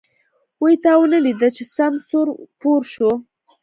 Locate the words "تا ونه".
0.83-1.19